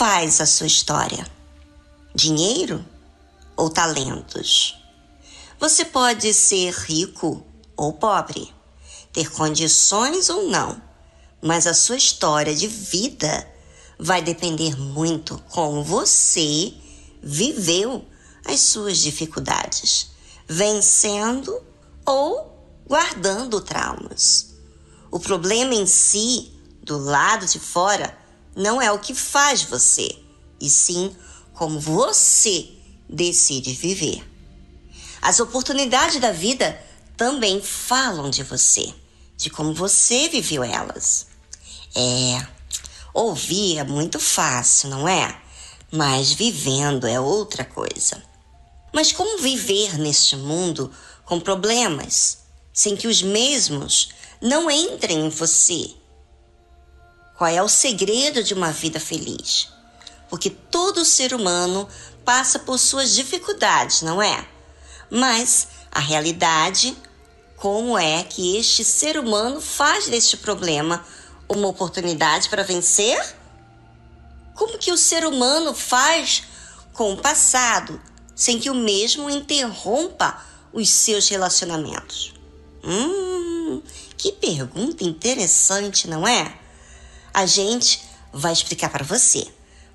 [0.00, 1.26] faz a sua história?
[2.14, 2.82] Dinheiro
[3.54, 4.82] ou talentos?
[5.58, 7.44] Você pode ser rico
[7.76, 8.50] ou pobre,
[9.12, 10.80] ter condições ou não,
[11.42, 13.46] mas a sua história de vida
[13.98, 16.72] vai depender muito como você
[17.22, 18.02] viveu
[18.46, 20.12] as suas dificuldades,
[20.48, 21.62] vencendo
[22.06, 24.54] ou guardando traumas.
[25.10, 26.50] O problema em si,
[26.82, 28.18] do lado de fora,
[28.54, 30.16] não é o que faz você,
[30.60, 31.14] e sim
[31.54, 32.68] como você
[33.08, 34.26] decide viver.
[35.20, 36.80] As oportunidades da vida
[37.16, 38.94] também falam de você,
[39.36, 41.26] de como você viveu elas.
[41.94, 42.46] É,
[43.12, 45.38] ouvir é muito fácil, não é?
[45.92, 48.22] Mas vivendo é outra coisa.
[48.92, 50.90] Mas como viver neste mundo
[51.24, 52.38] com problemas,
[52.72, 55.99] sem que os mesmos não entrem em você?
[57.40, 59.72] Qual é o segredo de uma vida feliz?
[60.28, 61.88] Porque todo ser humano
[62.22, 64.46] passa por suas dificuldades, não é?
[65.10, 66.94] Mas a realidade,
[67.56, 71.02] como é que este ser humano faz deste problema
[71.48, 73.18] uma oportunidade para vencer?
[74.54, 76.42] Como que o ser humano faz
[76.92, 77.98] com o passado
[78.36, 82.34] sem que o mesmo interrompa os seus relacionamentos?
[82.84, 83.80] Hum,
[84.18, 86.59] que pergunta interessante, não é?
[87.32, 89.46] A gente vai explicar para você.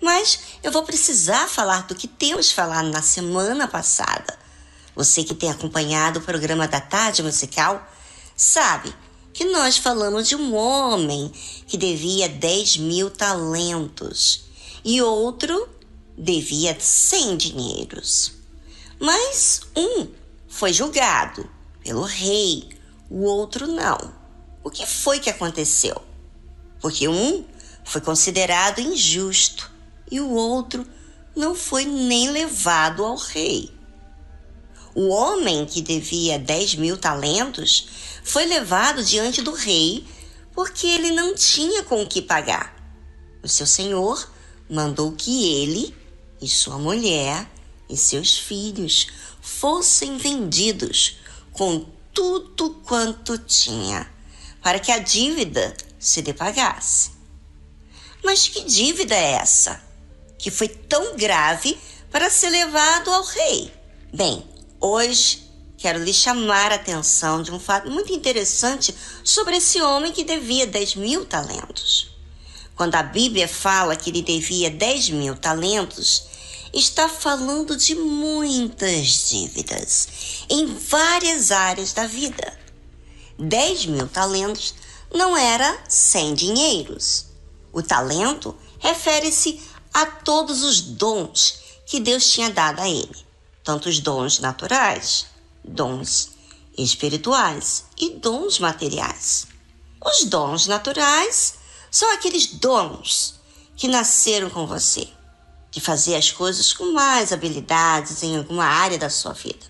[0.00, 4.38] Mas eu vou precisar falar do que temos falado na semana passada.
[4.94, 7.88] Você que tem acompanhado o programa da Tarde Musical
[8.36, 8.92] sabe
[9.32, 11.32] que nós falamos de um homem
[11.66, 14.44] que devia 10 mil talentos
[14.84, 15.68] e outro
[16.18, 18.32] devia 100 dinheiros.
[19.00, 20.08] Mas um
[20.48, 21.48] foi julgado
[21.82, 22.68] pelo rei,
[23.08, 24.12] o outro não.
[24.62, 26.00] O que foi que aconteceu?
[26.82, 27.44] Porque um
[27.84, 29.70] foi considerado injusto
[30.10, 30.86] e o outro
[31.34, 33.70] não foi nem levado ao rei.
[34.94, 37.88] O homem que devia 10 mil talentos
[38.22, 40.04] foi levado diante do rei
[40.52, 42.76] porque ele não tinha com o que pagar.
[43.42, 44.30] O seu senhor
[44.68, 45.94] mandou que ele
[46.40, 47.48] e sua mulher
[47.88, 49.06] e seus filhos
[49.40, 51.16] fossem vendidos
[51.52, 54.10] com tudo quanto tinha,
[54.62, 57.12] para que a dívida se lhe pagasse.
[58.24, 59.80] Mas que dívida é essa?
[60.36, 61.78] Que foi tão grave
[62.10, 63.72] para ser levado ao rei?
[64.12, 64.44] Bem,
[64.80, 65.48] hoje
[65.78, 68.92] quero lhe chamar a atenção de um fato muito interessante
[69.22, 72.10] sobre esse homem que devia 10 mil talentos.
[72.74, 76.24] Quando a Bíblia fala que ele devia 10 mil talentos,
[76.72, 80.08] está falando de muitas dívidas
[80.50, 82.58] em várias áreas da vida.
[83.38, 84.74] 10 mil talentos
[85.14, 87.26] não era sem dinheiros.
[87.72, 89.60] O talento refere-se
[89.92, 93.26] a todos os dons que Deus tinha dado a ele,
[93.62, 95.26] tanto os dons naturais,
[95.62, 96.30] dons
[96.76, 99.46] espirituais e dons materiais.
[100.04, 101.54] Os dons naturais
[101.90, 103.34] são aqueles dons
[103.76, 105.08] que nasceram com você,
[105.70, 109.66] de fazer as coisas com mais habilidades em alguma área da sua vida.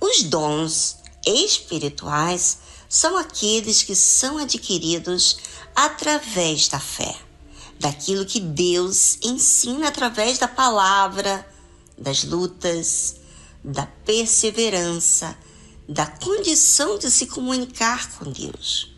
[0.00, 2.58] Os dons espirituais
[2.92, 5.38] são aqueles que são adquiridos
[5.74, 7.16] através da fé,
[7.80, 11.50] daquilo que Deus ensina através da palavra,
[11.96, 13.16] das lutas,
[13.64, 15.34] da perseverança,
[15.88, 18.92] da condição de se comunicar com Deus.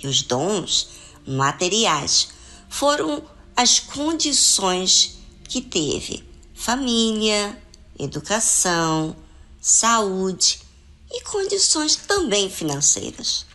[0.00, 0.90] E os dons
[1.26, 2.28] materiais
[2.68, 3.20] foram
[3.56, 5.18] as condições
[5.48, 6.24] que teve
[6.54, 7.60] família,
[7.98, 9.16] educação,
[9.60, 10.63] saúde
[11.14, 13.46] e condições também financeiras.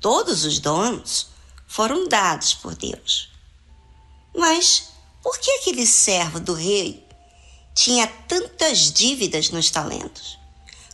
[0.00, 1.28] Todos os dons
[1.66, 3.30] foram dados por Deus.
[4.34, 4.90] Mas
[5.22, 7.04] por que aquele servo do rei
[7.74, 10.38] tinha tantas dívidas nos talentos?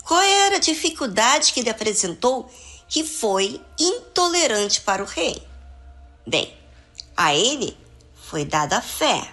[0.04, 2.50] Qual era a dificuldade que ele apresentou
[2.88, 5.46] que foi intolerante para o rei?
[6.26, 6.56] Bem,
[7.16, 7.76] a ele
[8.14, 9.30] foi dada a fé.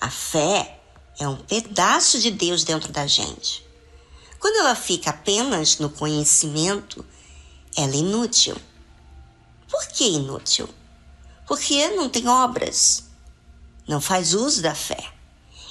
[0.00, 0.78] A fé
[1.18, 3.64] é um pedaço de Deus dentro da gente.
[4.42, 7.06] Quando ela fica apenas no conhecimento,
[7.76, 8.56] ela é inútil.
[9.70, 10.68] Por que inútil?
[11.46, 13.04] Porque não tem obras,
[13.86, 15.12] não faz uso da fé.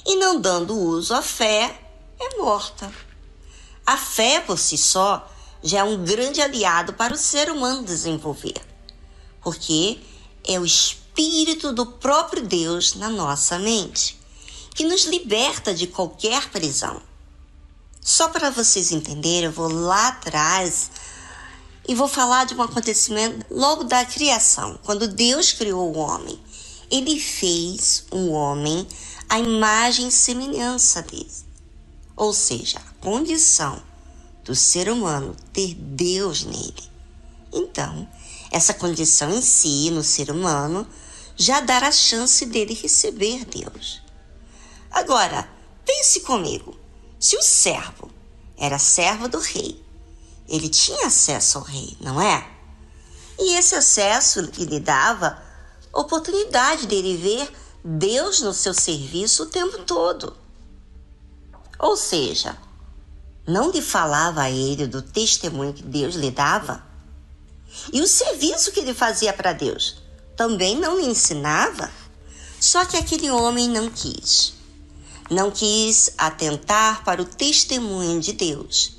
[0.06, 1.82] E não dando uso à fé,
[2.18, 2.90] é morta.
[3.84, 5.30] A fé por si só
[5.62, 8.58] já é um grande aliado para o ser humano desenvolver,
[9.42, 10.00] porque
[10.48, 14.18] é o Espírito do próprio Deus na nossa mente,
[14.74, 17.11] que nos liberta de qualquer prisão.
[18.04, 20.90] Só para vocês entenderem, eu vou lá atrás
[21.86, 26.38] e vou falar de um acontecimento logo da criação, quando Deus criou o homem.
[26.90, 28.86] ele fez um homem
[29.26, 31.32] à imagem e semelhança dele.
[32.14, 33.82] Ou seja, a condição
[34.44, 36.90] do ser humano ter Deus nele.
[37.50, 38.06] Então,
[38.50, 40.86] essa condição em si, no ser humano,
[41.34, 44.02] já dará a chance dele receber Deus.
[44.90, 45.48] Agora,
[45.86, 46.78] pense comigo:
[47.22, 48.10] se o servo
[48.58, 49.80] era servo do rei,
[50.48, 52.50] ele tinha acesso ao rei, não é?
[53.38, 55.40] E esse acesso lhe dava
[55.92, 57.48] oportunidade dele ver
[57.84, 60.36] Deus no seu serviço o tempo todo.
[61.78, 62.58] Ou seja,
[63.46, 66.84] não lhe falava a ele do testemunho que Deus lhe dava?
[67.92, 70.02] E o serviço que ele fazia para Deus
[70.36, 71.88] também não lhe ensinava?
[72.58, 74.60] Só que aquele homem não quis.
[75.32, 78.96] Não quis atentar para o testemunho de Deus.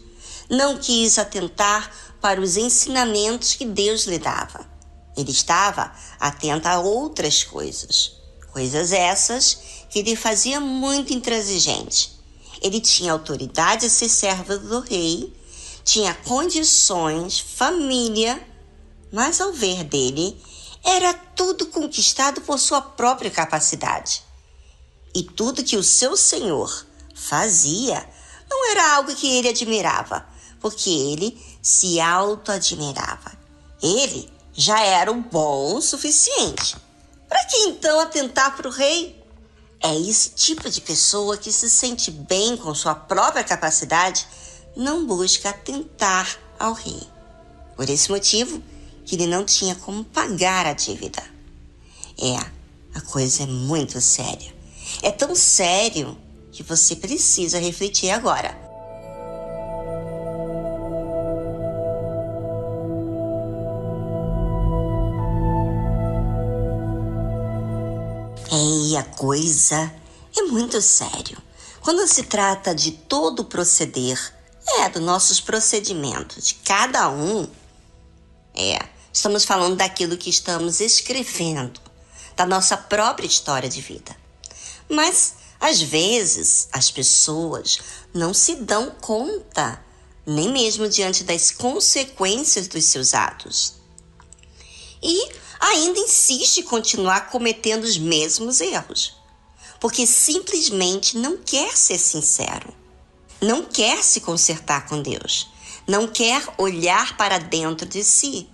[0.50, 4.68] Não quis atentar para os ensinamentos que Deus lhe dava.
[5.16, 8.14] Ele estava atento a outras coisas.
[8.52, 9.58] Coisas essas
[9.90, 12.14] que lhe fazia muito intransigente
[12.64, 15.36] ele tinha autoridade a ser servo do rei,
[15.84, 18.42] tinha condições, família,
[19.12, 20.42] mas ao ver dele,
[20.82, 24.24] era tudo conquistado por sua própria capacidade.
[25.16, 28.08] E tudo que o seu senhor fazia
[28.50, 30.26] não era algo que ele admirava,
[30.60, 33.32] porque ele se auto-admirava.
[33.82, 36.76] Ele já era o bom o suficiente.
[37.28, 39.22] Para que então atentar para o rei?
[39.82, 44.26] É esse tipo de pessoa que se sente bem com sua própria capacidade,
[44.76, 47.02] não busca atentar ao rei.
[47.76, 48.64] Por esse motivo,
[49.06, 51.22] que ele não tinha como pagar a dívida.
[52.18, 52.38] É,
[52.96, 54.54] a coisa é muito séria.
[55.02, 56.18] É tão sério
[56.52, 58.64] que você precisa refletir agora.
[68.52, 69.92] E a coisa
[70.38, 71.38] é muito sério.
[71.82, 74.20] Quando se trata de todo o proceder,
[74.80, 77.48] é dos nossos procedimentos, de cada um.
[78.56, 78.80] É,
[79.12, 81.82] estamos falando daquilo que estamos escrevendo,
[82.36, 84.23] da nossa própria história de vida.
[84.90, 87.80] Mas, às vezes, as pessoas
[88.14, 89.84] não se dão conta,
[90.26, 93.76] nem mesmo diante das consequências dos seus atos.
[95.02, 99.16] E ainda insiste em continuar cometendo os mesmos erros,
[99.80, 102.74] porque simplesmente não quer ser sincero,
[103.42, 105.50] não quer se consertar com Deus,
[105.88, 108.50] não quer olhar para dentro de si,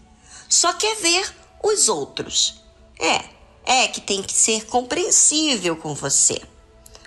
[0.47, 2.61] só quer ver os outros.
[2.99, 3.23] É,
[3.69, 6.41] é que tem que ser compreensível com você.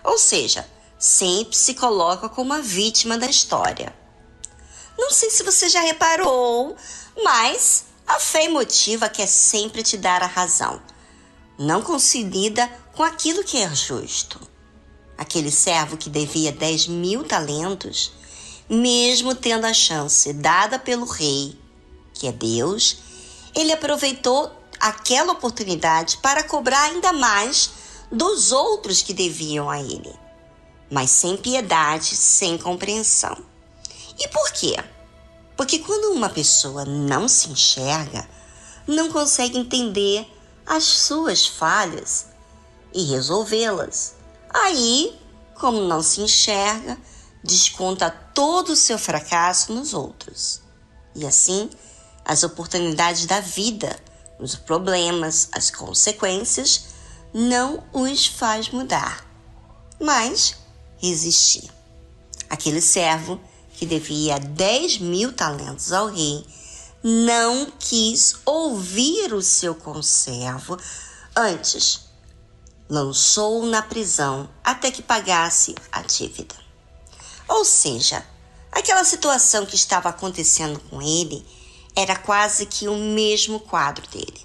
[0.05, 0.65] Ou seja,
[0.97, 3.93] sempre se coloca como a vítima da história.
[4.97, 6.77] Não sei se você já reparou,
[7.25, 10.81] mas a fé emotiva quer sempre te dar a razão.
[11.59, 14.41] Não consolida com aquilo que é justo.
[15.19, 18.13] Aquele servo que devia 10 mil talentos,
[18.69, 21.59] mesmo tendo a chance dada pelo rei,
[22.15, 22.99] que é Deus,
[23.53, 27.71] ele aproveitou aquela oportunidade para cobrar ainda mais
[28.11, 30.13] dos outros que deviam a ele,
[30.91, 33.37] mas sem piedade, sem compreensão.
[34.19, 34.77] E por quê?
[35.57, 38.29] Porque quando uma pessoa não se enxerga,
[38.85, 40.27] não consegue entender
[40.67, 42.27] as suas falhas
[42.93, 44.17] e resolvê-las.
[44.53, 45.17] Aí,
[45.55, 46.99] como não se enxerga,
[47.43, 50.61] desconta todo o seu fracasso nos outros.
[51.15, 51.71] E assim,
[52.25, 53.97] as oportunidades da vida,
[54.43, 56.87] os problemas, as consequências,
[57.33, 59.25] não os faz mudar,
[60.01, 60.57] mas
[60.99, 61.71] resistir.
[62.51, 63.41] Aquele servo
[63.75, 66.45] que devia 10 mil talentos ao rei,
[67.03, 70.77] não quis ouvir o seu conservo,
[71.35, 72.01] antes
[72.89, 76.55] lançou-o na prisão até que pagasse a dívida.
[77.49, 78.25] Ou seja,
[78.71, 81.45] aquela situação que estava acontecendo com ele
[81.95, 84.41] era quase que o mesmo quadro dele,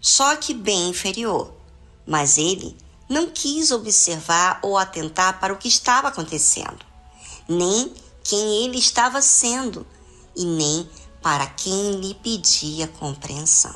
[0.00, 1.52] só que bem inferior.
[2.06, 2.76] Mas ele
[3.08, 6.78] não quis observar ou atentar para o que estava acontecendo,
[7.48, 7.92] nem
[8.22, 9.86] quem ele estava sendo
[10.36, 10.88] e nem
[11.22, 13.74] para quem lhe pedia compreensão.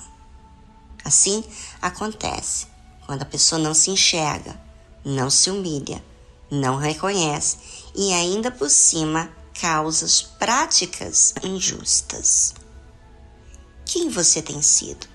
[1.04, 1.42] Assim
[1.80, 2.66] acontece
[3.06, 4.60] quando a pessoa não se enxerga,
[5.04, 6.02] não se humilha,
[6.50, 7.56] não reconhece
[7.94, 9.30] e ainda por cima
[9.60, 12.54] causas práticas injustas.
[13.92, 15.06] Quem você tem sido?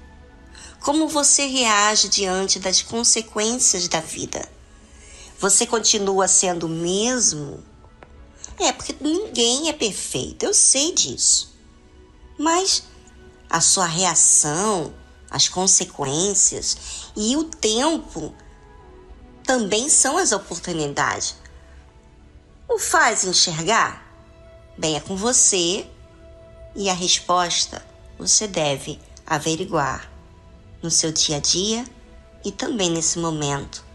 [0.81, 4.48] Como você reage diante das consequências da vida?
[5.39, 7.63] Você continua sendo o mesmo
[8.60, 11.55] é, porque ninguém é perfeito, eu sei disso.
[12.38, 12.84] Mas
[13.50, 14.93] a sua reação
[15.31, 16.77] as consequências
[17.15, 18.31] e o tempo
[19.43, 21.36] também são as oportunidades.
[22.69, 24.05] O faz enxergar?
[24.77, 25.89] Bem, é com você
[26.75, 27.84] e a resposta
[28.18, 30.12] você deve averiguar
[30.82, 31.86] no seu dia a dia
[32.44, 33.87] e também nesse momento